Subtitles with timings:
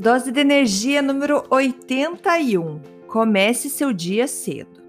[0.00, 2.80] Dose de energia número 81.
[3.06, 4.80] Comece seu dia cedo.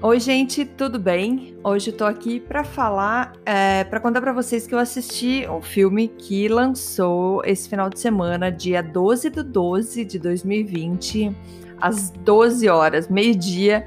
[0.00, 1.56] Oi, gente, tudo bem?
[1.64, 5.60] Hoje eu tô aqui para falar, é, para contar para vocês que eu assisti um
[5.60, 11.36] filme que lançou esse final de semana, dia 12 do 12 de 2020,
[11.80, 13.84] às 12 horas, meio-dia,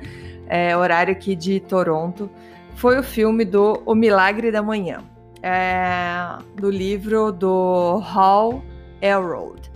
[0.49, 2.29] é, horário aqui de Toronto.
[2.75, 5.05] Foi o filme do O Milagre da Manhã,
[5.41, 8.61] é, do livro do Hal
[9.01, 9.67] Elrod.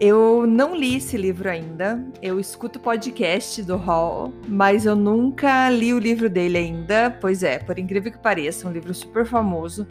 [0.00, 2.04] Eu não li esse livro ainda.
[2.20, 7.16] Eu escuto podcast do Hall, mas eu nunca li o livro dele ainda.
[7.20, 9.86] Pois é, por incrível que pareça, um livro super famoso.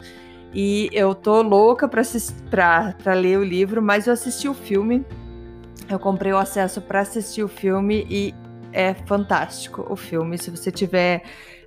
[0.52, 5.04] E eu tô louca para ler o livro, mas eu assisti o filme.
[5.88, 8.34] Eu comprei o acesso para assistir o filme e
[8.72, 10.36] é fantástico o filme.
[10.38, 11.22] Se você tiver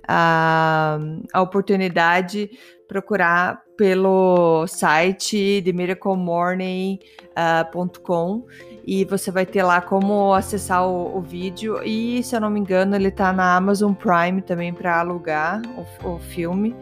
[0.06, 0.98] a,
[1.32, 2.50] a oportunidade,
[2.86, 8.44] procurar pelo site themiraclemorning.com uh,
[8.84, 12.58] e você vai ter lá como acessar o, o, vídeo e se eu não me
[12.58, 15.62] engano ele tá na Amazon Prime também para alugar
[16.02, 16.74] o, o filme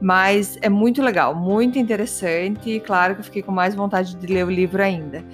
[0.00, 4.26] mas é muito legal, muito interessante e claro que eu fiquei com mais vontade de
[4.26, 5.24] ler o livro ainda.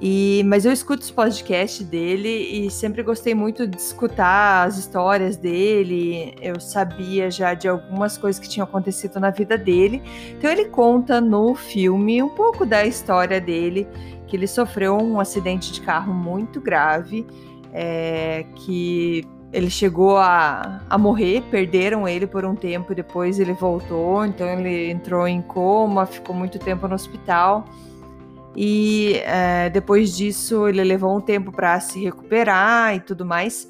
[0.00, 5.36] E, mas eu escuto os podcasts dele e sempre gostei muito de escutar as histórias
[5.36, 6.34] dele.
[6.40, 10.02] Eu sabia já de algumas coisas que tinham acontecido na vida dele.
[10.30, 13.86] Então ele conta no filme um pouco da história dele,
[14.26, 17.26] que ele sofreu um acidente de carro muito grave,
[17.70, 24.24] é, que ele chegou a, a morrer, perderam ele por um tempo, depois ele voltou,
[24.24, 27.66] então ele entrou em coma, ficou muito tempo no hospital.
[28.56, 33.68] E é, depois disso ele levou um tempo para se recuperar e tudo mais.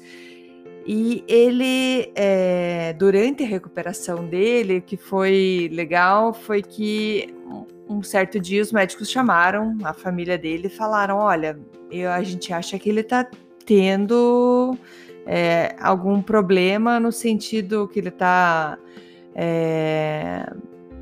[0.85, 7.33] E ele, é, durante a recuperação dele, que foi legal, foi que
[7.87, 11.59] um certo dia os médicos chamaram a família dele e falaram: Olha,
[11.91, 13.29] eu, a gente acha que ele está
[13.65, 14.75] tendo
[15.25, 18.77] é, algum problema no sentido que ele está
[19.35, 20.51] é,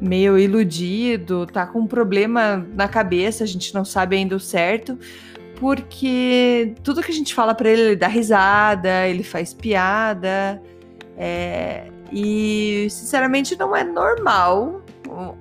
[0.02, 4.98] meio iludido, tá com um problema na cabeça, a gente não sabe ainda o certo,
[5.60, 10.62] porque tudo que a gente fala para ele, ele dá risada, ele faz piada,
[11.18, 14.82] é, e sinceramente não é normal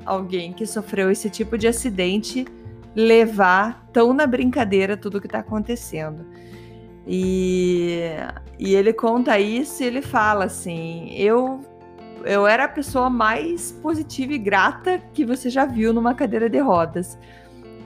[0.05, 2.45] alguém que sofreu esse tipo de acidente
[2.95, 6.27] levar tão na brincadeira tudo que tá acontecendo.
[7.07, 8.01] E,
[8.59, 11.61] e ele conta isso e ele fala assim: eu
[12.25, 16.59] eu era a pessoa mais positiva e grata que você já viu numa cadeira de
[16.59, 17.19] rodas.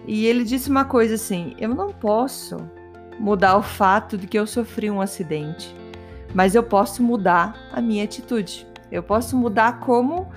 [0.06, 2.56] E ele disse uma coisa assim: eu não posso
[3.19, 5.75] mudar o fato de que eu sofri um acidente,
[6.34, 8.66] mas eu posso mudar a minha atitude.
[8.91, 10.28] Eu posso mudar como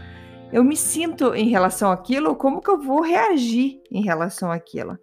[0.52, 4.98] eu me sinto em relação àquilo, como que eu vou reagir em relação àquilo.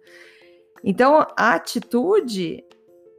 [0.83, 2.63] Então, a atitude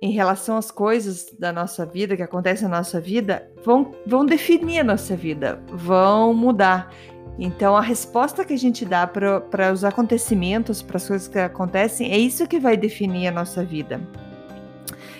[0.05, 4.81] em relação às coisas da nossa vida, que acontecem na nossa vida, vão, vão definir
[4.81, 6.93] a nossa vida, vão mudar.
[7.39, 12.13] Então, a resposta que a gente dá para os acontecimentos, para as coisas que acontecem,
[12.13, 13.99] é isso que vai definir a nossa vida.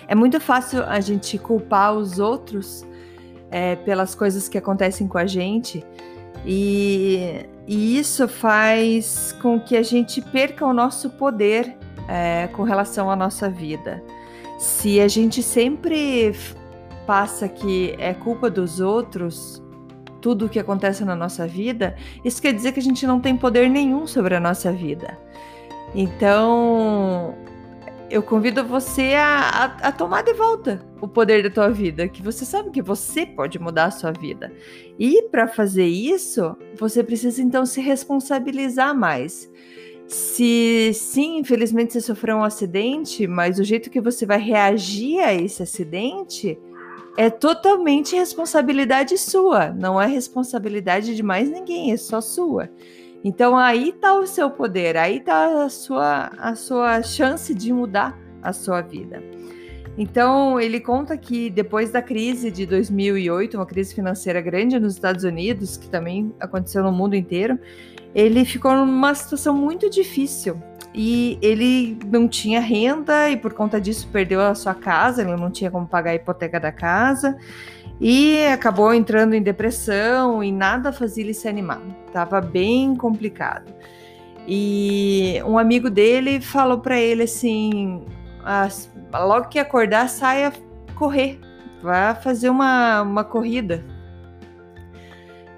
[0.07, 2.85] É muito fácil a gente culpar os outros
[3.49, 5.83] é, pelas coisas que acontecem com a gente,
[6.45, 11.75] e, e, isso faz com que a gente perca o nosso poder
[12.07, 14.03] é, com relação à nossa vida.
[14.57, 16.33] Se a gente sempre
[17.05, 19.61] passa que é culpa dos outros,
[20.21, 23.37] tudo o que acontece na nossa vida, isso quer dizer que a gente não tem
[23.37, 25.17] poder nenhum sobre a nossa vida.
[25.93, 27.35] Então,
[28.09, 32.21] eu convido você a, a, a, tomar de volta o poder da tua vida, que
[32.21, 34.51] você sabe que você pode mudar a sua vida.
[34.97, 39.49] E para fazer isso, você precisa então se responsabilizar mais.
[40.07, 45.33] Se sim, infelizmente você sofreu um acidente, mas o jeito que você vai reagir a
[45.33, 46.57] esse acidente
[47.17, 52.69] é totalmente responsabilidade sua, não é responsabilidade de mais ninguém, é só sua.
[53.23, 58.19] Então aí está o seu poder, aí está a sua, a sua chance de mudar
[58.43, 59.23] a sua vida.
[59.97, 65.23] Então, ele conta que depois da crise de 2008, uma crise financeira grande nos Estados
[65.23, 67.57] Unidos, que também aconteceu no mundo inteiro,
[68.15, 70.57] ele ficou numa situação muito difícil.
[70.93, 75.51] E ele não tinha renda e por conta disso perdeu a sua casa, ele não
[75.51, 77.37] tinha como pagar a hipoteca da casa
[77.99, 81.81] e acabou entrando em depressão e nada fazia ele se animar.
[82.13, 83.73] Tava bem complicado.
[84.47, 88.05] E um amigo dele falou para ele assim:
[89.13, 90.53] logo que acordar, saia
[90.95, 91.39] correr,
[91.81, 93.83] vá fazer uma, uma corrida.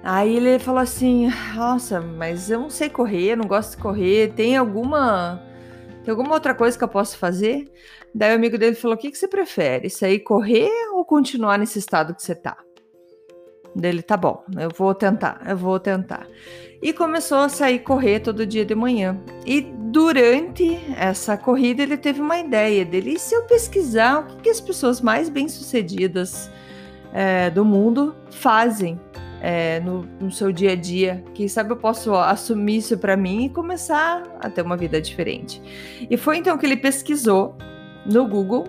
[0.02, 4.32] Aí ele falou assim: Nossa, mas eu não sei correr, não gosto de correr.
[4.34, 5.42] Tem alguma
[6.04, 7.70] tem alguma outra coisa que eu posso fazer?
[8.14, 9.90] Daí o amigo dele falou: O que, que você prefere?
[9.90, 12.56] Sair correr ou continuar nesse estado que você tá?
[13.76, 16.26] Dele, tá bom, eu vou tentar, eu vou tentar.
[16.80, 19.20] E começou a sair correr todo dia de manhã.
[19.44, 23.14] E durante essa corrida ele teve uma ideia dele.
[23.14, 26.50] E se eu pesquisar o que, que as pessoas mais bem-sucedidas
[27.12, 28.98] é, do mundo fazem
[29.40, 31.24] é, no, no, seu dia a dia.
[31.34, 35.62] Quem sabe eu posso assumir isso para mim e começar a ter uma vida diferente.
[36.10, 37.56] E foi então que ele pesquisou
[38.06, 38.66] no Google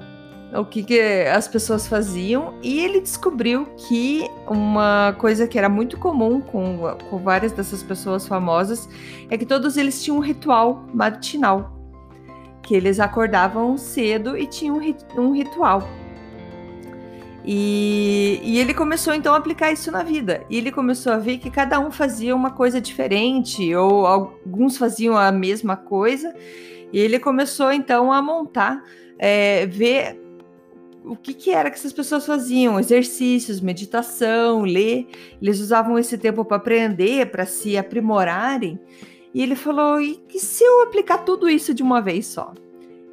[0.54, 5.98] o que, que as pessoas faziam e ele descobriu que uma coisa que era muito
[5.98, 6.80] comum com,
[7.10, 8.90] com várias dessas pessoas famosas
[9.30, 11.78] é que todos eles tinham um ritual matinal.
[12.64, 15.88] Que eles acordavam cedo e tinham um, um ritual.
[17.46, 20.46] E, e, ele começou então a aplicar isso na vida.
[20.50, 25.18] E ele começou a ver que cada um fazia uma coisa diferente, ou alguns faziam
[25.18, 26.34] a mesma coisa.
[26.92, 28.84] E ele começou então a montar,
[29.18, 30.20] é, ver
[31.06, 35.08] o que, que era que essas pessoas faziam, exercícios, meditação, ler.
[35.42, 38.80] Eles usavam esse tempo para aprender, para se aprimorarem.
[39.34, 42.54] E ele falou: e, se eu aplicar tudo isso de uma vez só?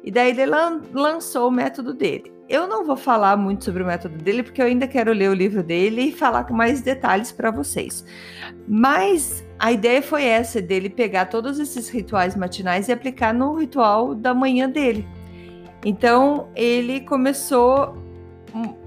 [0.03, 2.36] E daí ele lan lançou o método dele.
[2.49, 5.33] Eu não vou falar muito sobre o método dele, porque eu ainda quero ler o
[5.33, 8.05] livro dele e falar com mais detalhes para vocês.
[8.67, 14.15] Mas a ideia foi essa, dele pegar todos esses rituais matinais e aplicar no ritual
[14.15, 15.05] da manhã dele.
[15.83, 17.97] Então ele começou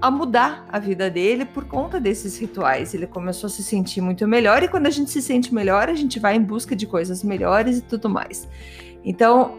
[0.01, 2.93] a mudar a vida dele por conta desses rituais.
[2.93, 5.93] Ele começou a se sentir muito melhor e quando a gente se sente melhor, a
[5.93, 8.47] gente vai em busca de coisas melhores e tudo mais.
[9.03, 9.57] Então,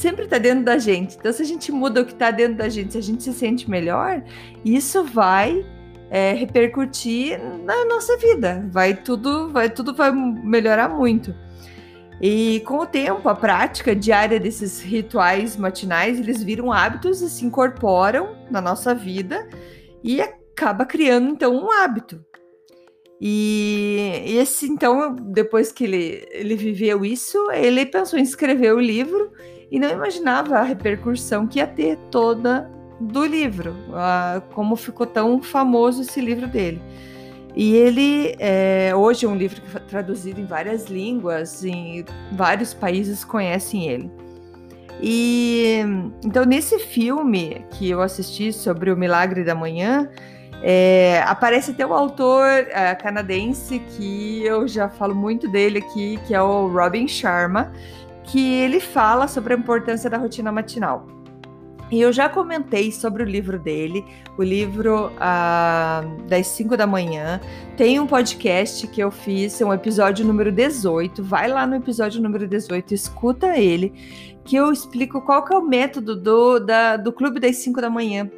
[0.00, 1.16] sempre está dentro da gente.
[1.16, 3.32] Então, se a gente muda o que está dentro da gente, se a gente se
[3.32, 4.22] sente melhor,
[4.64, 5.64] isso vai
[6.10, 8.68] é, repercutir na nossa vida.
[8.72, 11.34] Vai tudo, vai tudo vai melhorar muito.
[12.20, 17.46] E com o tempo, a prática diária desses rituais matinais, eles viram hábitos e se
[17.46, 19.48] incorporam na nossa vida
[20.04, 22.22] e acaba criando então um hábito.
[23.18, 29.30] E esse então, depois que ele, ele viveu isso, ele pensou em escrever o livro
[29.70, 32.70] e não imaginava a repercussão que ia ter toda
[33.00, 33.74] do livro,
[34.52, 36.82] como ficou tão famoso esse livro dele.
[37.54, 42.74] E ele é, hoje é um livro que foi traduzido em várias línguas, em vários
[42.74, 44.10] países conhecem ele.
[45.02, 45.80] E
[46.24, 50.08] então nesse filme que eu assisti sobre o Milagre da Manhã,
[50.62, 56.34] é, aparece até o autor é, canadense que eu já falo muito dele aqui, que
[56.34, 57.72] é o Robin Sharma,
[58.30, 61.06] que ele fala sobre a importância da rotina matinal.
[61.90, 64.04] E eu já comentei sobre o livro dele,
[64.38, 67.40] o livro ah, das 5 da manhã.
[67.76, 71.24] Tem um podcast que eu fiz, é um episódio número 18.
[71.24, 73.92] Vai lá no episódio número 18, escuta ele,
[74.44, 77.90] que eu explico qual que é o método do, da, do Clube das 5 da
[77.90, 78.30] manhã.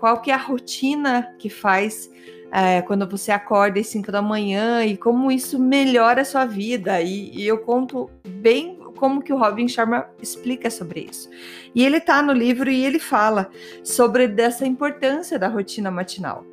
[0.00, 2.08] Qual que é a rotina que faz
[2.50, 7.02] é, quando você acorda às 5 da manhã e como isso melhora a sua vida.
[7.02, 11.28] E, e eu conto bem como que o Robin Sharma explica sobre isso.
[11.74, 13.50] E ele está no livro e ele fala
[13.82, 16.44] sobre dessa importância da rotina matinal.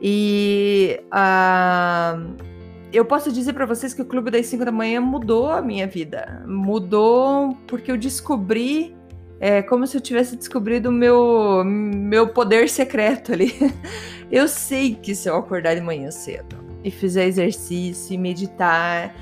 [0.00, 2.34] E uh,
[2.92, 5.86] eu posso dizer para vocês que o Clube das 5 da manhã mudou a minha
[5.86, 6.42] vida.
[6.46, 8.96] Mudou porque eu descobri
[9.42, 13.54] é como se eu tivesse descobrido o meu, meu poder secreto ali.
[14.30, 19.12] Eu sei que se eu acordar de manhã cedo e fizer exercício e meditar,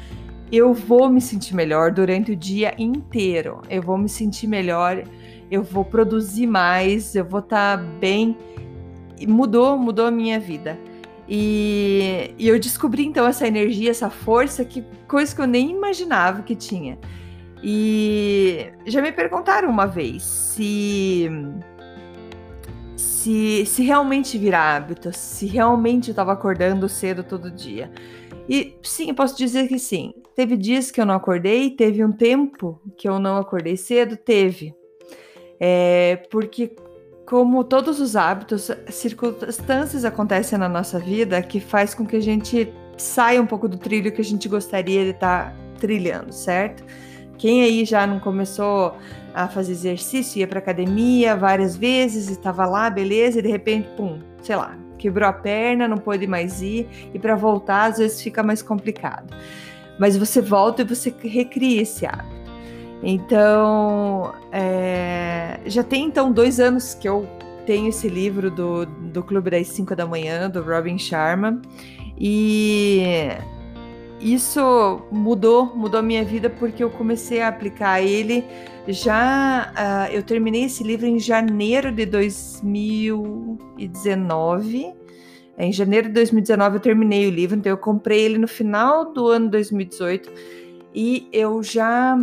[0.50, 3.60] eu vou me sentir melhor durante o dia inteiro.
[3.68, 5.02] Eu vou me sentir melhor,
[5.50, 8.36] eu vou produzir mais, eu vou estar tá bem.
[9.26, 10.78] Mudou, mudou a minha vida.
[11.28, 16.42] E, e, eu descobri então essa energia, essa força, que coisa que eu nem imaginava
[16.42, 16.98] que tinha.
[17.62, 21.28] E já me perguntaram uma vez se
[22.96, 27.90] se, se realmente virar hábito, se realmente eu estava acordando cedo todo dia.
[28.48, 30.14] E sim, posso dizer que sim.
[30.38, 34.72] Teve dias que eu não acordei, teve um tempo que eu não acordei cedo, teve.
[35.58, 36.76] É, porque
[37.26, 42.72] como todos os hábitos, circunstâncias acontecem na nossa vida que faz com que a gente
[42.96, 46.84] saia um pouco do trilho que a gente gostaria de estar tá trilhando, certo?
[47.36, 48.94] Quem aí já não começou
[49.34, 54.20] a fazer exercício, ia para academia várias vezes, estava lá, beleza, e de repente, pum,
[54.40, 58.40] sei lá, quebrou a perna, não pôde mais ir, e para voltar às vezes fica
[58.40, 59.34] mais complicado.
[59.98, 62.38] Mas você volta e você recria esse hábito.
[63.02, 67.28] Então, é, já tem então dois anos que eu
[67.64, 71.60] tenho esse livro do, do Clube das 5 da Manhã, do Robin Sharma,
[72.18, 73.28] e
[74.20, 78.44] isso mudou, mudou a minha vida porque eu comecei a aplicar ele
[78.88, 79.72] já.
[79.76, 84.97] Uh, eu terminei esse livro em janeiro de 2019.
[85.58, 89.26] Em janeiro de 2019 eu terminei o livro, então eu comprei ele no final do
[89.26, 90.30] ano 2018
[90.94, 92.16] e eu já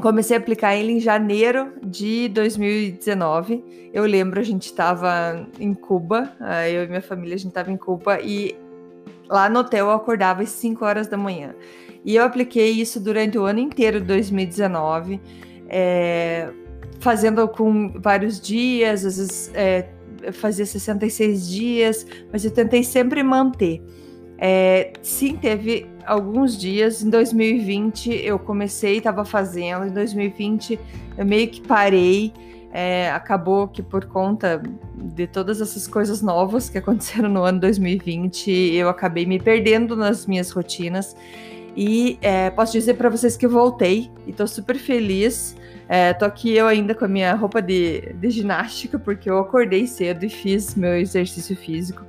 [0.00, 3.90] comecei a aplicar ele em janeiro de 2019.
[3.92, 7.70] Eu lembro, a gente estava em Cuba, ah, eu e minha família, a gente estava
[7.70, 8.56] em Cuba e
[9.28, 11.54] lá no hotel eu acordava às 5 horas da manhã.
[12.04, 15.20] E eu apliquei isso durante o ano inteiro de 2019,
[15.68, 16.50] é,
[17.00, 19.90] fazendo com vários dias, às vezes é,
[20.32, 23.82] fazia 66 dias, mas eu tentei sempre manter.
[24.42, 27.02] É, sim, teve alguns dias.
[27.02, 29.86] Em 2020 eu comecei, estava fazendo.
[29.86, 30.80] Em 2020
[31.18, 32.32] eu meio que parei.
[32.72, 34.62] É, acabou que por conta
[34.94, 40.24] de todas essas coisas novas que aconteceram no ano 2020, eu acabei me perdendo nas
[40.24, 41.16] minhas rotinas.
[41.76, 45.56] E é, posso dizer para vocês que voltei e estou super feliz.
[45.92, 49.88] É, tô aqui eu ainda com a minha roupa de, de ginástica, porque eu acordei
[49.88, 52.06] cedo e fiz meu exercício físico.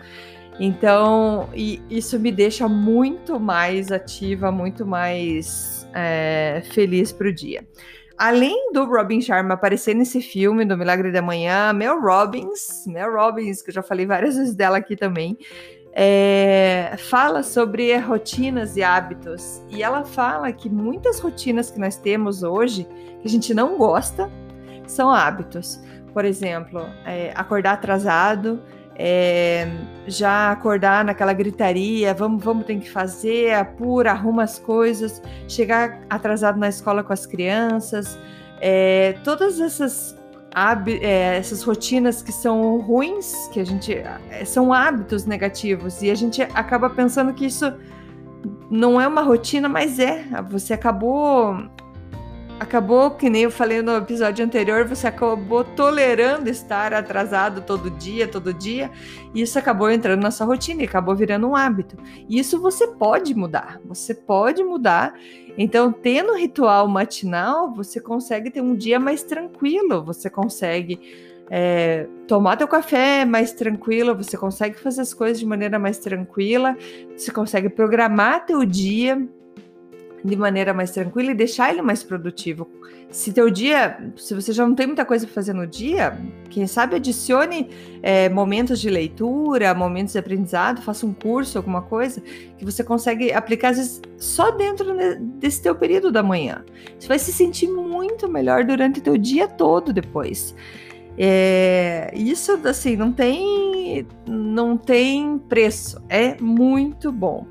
[0.59, 1.49] Então,
[1.89, 7.67] isso me deixa muito mais ativa, muito mais é, feliz para o dia.
[8.15, 13.63] Além do Robin Sharma aparecer nesse filme do Milagre da Manhã, Mel Robbins, Mel Robbins,
[13.63, 15.35] que eu já falei várias vezes dela aqui também,
[15.93, 19.61] é, fala sobre rotinas e hábitos.
[19.69, 22.85] E ela fala que muitas rotinas que nós temos hoje,
[23.21, 24.29] que a gente não gosta,
[24.87, 25.79] são hábitos.
[26.13, 28.61] Por exemplo, é, acordar atrasado,
[28.95, 29.67] é,
[30.05, 36.59] já acordar naquela gritaria, vamos, vamos, tem que fazer, apura, arruma as coisas, chegar atrasado
[36.59, 38.19] na escola com as crianças,
[38.59, 40.15] é, todas essas,
[40.53, 46.15] é, essas rotinas que são ruins, que a gente é, são hábitos negativos e a
[46.15, 47.73] gente acaba pensando que isso
[48.69, 50.25] não é uma rotina, mas é.
[50.49, 51.55] Você acabou
[52.61, 58.27] acabou, que nem eu falei no episódio anterior, você acabou tolerando estar atrasado todo dia,
[58.27, 58.91] todo dia,
[59.33, 61.97] e isso acabou entrando na sua rotina e acabou virando um hábito.
[62.29, 65.15] E isso você pode mudar, você pode mudar.
[65.57, 70.99] Então, tendo ritual matinal, você consegue ter um dia mais tranquilo, você consegue
[71.49, 76.77] é, tomar teu café mais tranquilo, você consegue fazer as coisas de maneira mais tranquila,
[77.17, 79.27] você consegue programar teu dia
[80.23, 82.67] de maneira mais tranquila e deixar ele mais produtivo.
[83.09, 86.17] Se teu dia, se você já não tem muita coisa para fazer no dia,
[86.49, 87.69] quem sabe adicione
[88.01, 92.21] é, momentos de leitura, momentos de aprendizado, faça um curso, alguma coisa
[92.57, 94.95] que você consegue aplicar às vezes só dentro
[95.39, 96.63] desse teu período da manhã.
[96.97, 100.55] Você vai se sentir muito melhor durante o teu dia todo depois.
[101.17, 107.45] É, isso assim não tem não tem preço, é muito bom.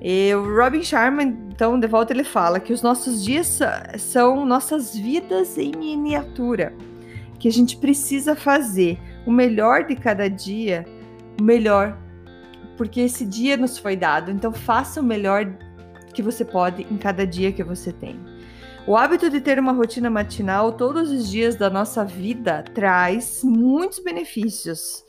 [0.00, 3.58] E o Robin Sharma, então, de volta ele fala que os nossos dias
[3.98, 6.74] são nossas vidas em miniatura,
[7.38, 10.84] que a gente precisa fazer o melhor de cada dia,
[11.40, 11.98] o melhor,
[12.76, 15.46] porque esse dia nos foi dado, então faça o melhor
[16.12, 18.18] que você pode em cada dia que você tem.
[18.86, 23.98] O hábito de ter uma rotina matinal todos os dias da nossa vida traz muitos
[23.98, 25.04] benefícios.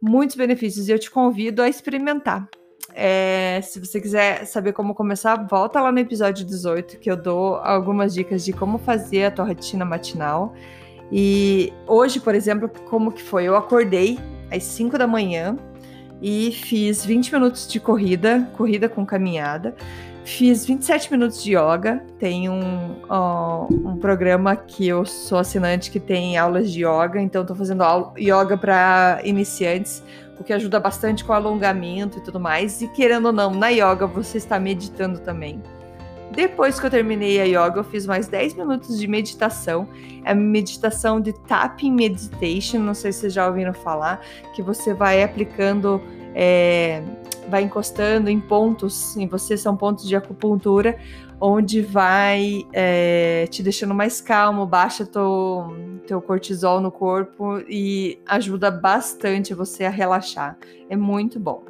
[0.00, 2.48] Muitos benefícios e eu te convido a experimentar.
[2.94, 7.56] É, se você quiser saber como começar, volta lá no episódio 18 que eu dou
[7.56, 10.54] algumas dicas de como fazer a tua rotina matinal.
[11.12, 13.44] E hoje, por exemplo, como que foi?
[13.44, 14.18] Eu acordei
[14.50, 15.56] às 5 da manhã
[16.22, 19.74] e fiz 20 minutos de corrida, corrida com caminhada.
[20.24, 22.04] Fiz 27 minutos de yoga.
[22.18, 22.96] Tem um,
[23.70, 27.82] um programa que eu sou assinante que tem aulas de yoga, então estou fazendo
[28.18, 30.02] yoga para iniciantes
[30.38, 32.80] o que ajuda bastante com alongamento e tudo mais.
[32.80, 35.62] E querendo ou não, na yoga você está meditando também.
[36.32, 39.88] Depois que eu terminei a yoga, eu fiz mais 10 minutos de meditação.
[40.24, 44.20] É meditação de tapping meditation, não sei se vocês já ouviram falar,
[44.54, 46.00] que você vai aplicando
[46.34, 47.02] é,
[47.50, 50.96] vai encostando em pontos em você, são pontos de acupuntura,
[51.40, 55.74] onde vai é, te deixando mais calmo, baixa teu,
[56.06, 60.56] teu cortisol no corpo e ajuda bastante você a relaxar.
[60.88, 61.64] É muito bom.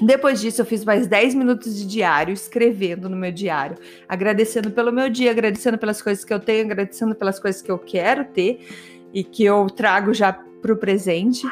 [0.00, 3.76] Depois disso, eu fiz mais 10 minutos de diário, escrevendo no meu diário,
[4.08, 7.78] agradecendo pelo meu dia, agradecendo pelas coisas que eu tenho, agradecendo pelas coisas que eu
[7.78, 8.66] quero ter
[9.12, 11.46] e que eu trago já para o presente.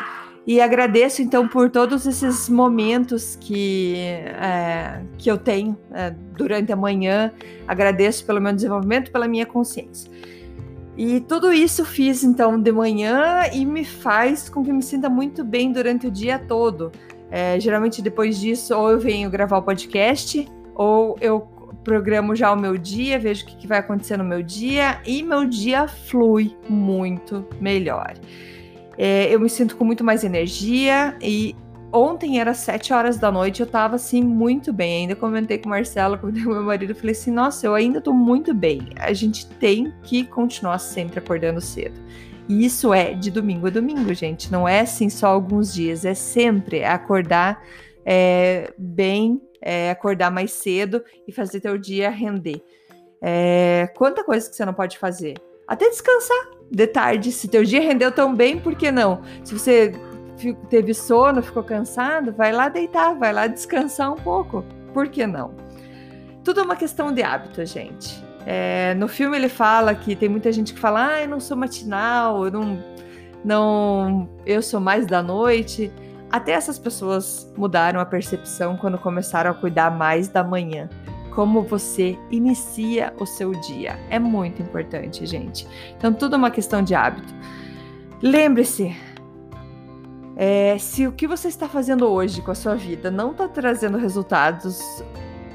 [0.51, 6.77] E agradeço então por todos esses momentos que, é, que eu tenho é, durante a
[6.77, 7.33] manhã.
[7.69, 10.11] Agradeço pelo meu desenvolvimento, pela minha consciência.
[10.97, 15.45] E tudo isso fiz então de manhã e me faz com que me sinta muito
[15.45, 16.91] bem durante o dia todo.
[17.31, 21.47] É, geralmente depois disso, ou eu venho gravar o podcast, ou eu
[21.85, 25.23] programo já o meu dia, vejo o que, que vai acontecer no meu dia e
[25.23, 28.15] meu dia flui muito melhor.
[28.99, 31.55] É, eu me sinto com muito mais energia e
[31.93, 35.03] ontem era sete horas da noite, eu tava assim muito bem.
[35.03, 38.13] Ainda comentei com o Marcelo, comentei com meu marido, falei assim: nossa, eu ainda tô
[38.13, 38.89] muito bem.
[38.97, 42.01] A gente tem que continuar sempre acordando cedo.
[42.49, 44.51] E isso é de domingo a domingo, gente.
[44.51, 47.63] Não é assim só alguns dias, é sempre acordar
[48.05, 52.61] é, bem, é, acordar mais cedo e fazer teu dia render.
[53.23, 55.35] É, quanta coisa que você não pode fazer?
[55.69, 57.33] Até descansar de tarde.
[57.33, 59.23] Se teu dia rendeu tão bem, por que não?
[59.43, 59.95] Se você
[60.69, 64.65] teve sono, ficou cansado, vai lá deitar, vai lá descansar um pouco.
[64.95, 65.53] Por que não?
[66.45, 68.23] Tudo é uma questão de hábito, gente.
[68.47, 71.57] É, no filme ele fala que tem muita gente que fala: ah, eu não sou
[71.57, 72.85] matinal, eu não,
[73.45, 75.93] não, eu sou mais da noite.
[76.31, 80.89] Até essas pessoas mudaram a percepção quando começaram a cuidar mais da manhã
[81.41, 83.99] como você inicia o seu dia.
[84.11, 85.67] É muito importante, gente.
[85.97, 87.35] Então, tudo é uma questão de hábito.
[88.21, 88.95] Lembre-se,
[90.37, 93.97] é, se o que você está fazendo hoje com a sua vida não está trazendo
[93.97, 95.03] resultados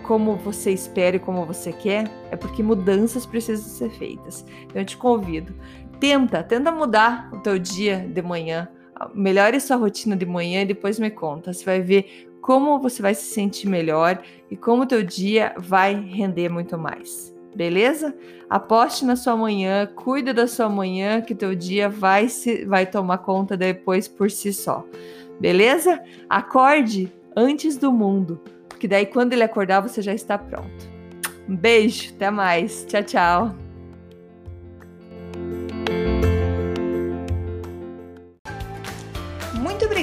[0.02, 4.44] como você espera e como você quer, é porque mudanças precisam ser feitas.
[4.64, 5.54] Então, eu te convido,
[6.00, 8.68] tenta, tenta mudar o teu dia de manhã,
[9.14, 11.54] melhore sua rotina de manhã e depois me conta.
[11.54, 14.22] Você vai ver como você vai se sentir melhor
[14.52, 17.36] e como o teu dia vai render muito mais.
[17.56, 18.16] Beleza?
[18.48, 23.18] Aposte na sua manhã, cuide da sua manhã, que teu dia vai se vai tomar
[23.18, 24.86] conta depois por si só.
[25.40, 26.00] Beleza?
[26.30, 30.88] Acorde antes do mundo, porque daí quando ele acordar você já está pronto.
[31.50, 32.86] Um beijo, até mais.
[32.86, 33.65] Tchau, tchau.